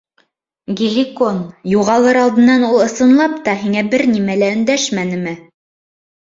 [0.77, 1.35] Геликон,
[1.73, 5.37] юғалыр алдынан ул, ысынлап та, һиңә бер нимә лә өндәшмәнеме?